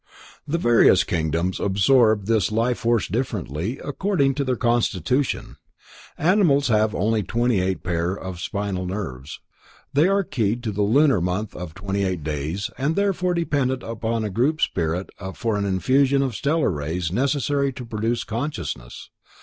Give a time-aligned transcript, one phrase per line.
[0.47, 5.57] The various kingdoms absorb this life force differently, according to their constitution.
[6.17, 9.41] Animals have only 28 pairs of spinal nerves.
[9.93, 14.31] They are keyed to the lunar month of 28 days and therefore dependent upon a
[14.31, 19.11] Groupspirit for an infusion of stellar rays necessary to produce consciousness.